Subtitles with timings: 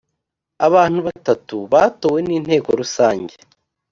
[0.67, 3.33] abantu batatu batowe n’inteko rusange